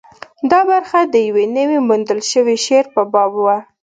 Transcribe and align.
دا 0.51 0.59
برخه 0.71 0.99
د 1.03 1.15
یوه 1.27 1.43
نوي 1.57 1.79
موندل 1.87 2.19
شوي 2.31 2.55
شعر 2.65 2.85
په 2.95 3.01
باب 3.13 3.31
وه. 3.43 3.57